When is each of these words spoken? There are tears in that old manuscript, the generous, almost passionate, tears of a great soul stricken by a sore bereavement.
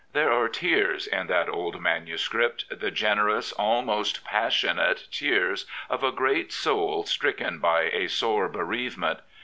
There 0.13 0.31
are 0.33 0.49
tears 0.49 1.05
in 1.05 1.27
that 1.27 1.47
old 1.47 1.79
manuscript, 1.79 2.65
the 2.71 2.89
generous, 2.89 3.51
almost 3.51 4.25
passionate, 4.25 5.05
tears 5.11 5.67
of 5.91 6.03
a 6.03 6.11
great 6.11 6.51
soul 6.51 7.03
stricken 7.05 7.59
by 7.59 7.83
a 7.83 8.07
sore 8.09 8.49
bereavement. 8.49 9.19